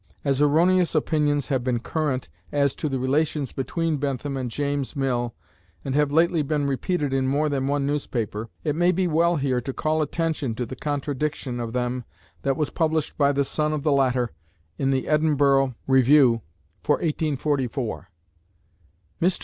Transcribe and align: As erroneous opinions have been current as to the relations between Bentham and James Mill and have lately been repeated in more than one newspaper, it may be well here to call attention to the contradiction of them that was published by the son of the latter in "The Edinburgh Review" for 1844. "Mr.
As 0.25 0.41
erroneous 0.41 0.95
opinions 0.95 1.49
have 1.49 1.63
been 1.63 1.77
current 1.77 2.27
as 2.51 2.73
to 2.73 2.89
the 2.89 2.97
relations 2.97 3.53
between 3.53 3.97
Bentham 3.97 4.35
and 4.35 4.49
James 4.49 4.95
Mill 4.95 5.35
and 5.85 5.93
have 5.93 6.11
lately 6.11 6.41
been 6.41 6.65
repeated 6.65 7.13
in 7.13 7.27
more 7.27 7.49
than 7.49 7.67
one 7.67 7.85
newspaper, 7.85 8.49
it 8.63 8.75
may 8.75 8.91
be 8.91 9.05
well 9.07 9.35
here 9.35 9.61
to 9.61 9.71
call 9.73 10.01
attention 10.01 10.55
to 10.55 10.65
the 10.65 10.75
contradiction 10.75 11.59
of 11.59 11.73
them 11.73 12.03
that 12.41 12.57
was 12.57 12.71
published 12.71 13.15
by 13.15 13.31
the 13.31 13.43
son 13.43 13.73
of 13.73 13.83
the 13.83 13.91
latter 13.91 14.31
in 14.79 14.89
"The 14.89 15.07
Edinburgh 15.07 15.75
Review" 15.85 16.41
for 16.81 16.93
1844. 16.95 18.09
"Mr. 19.21 19.39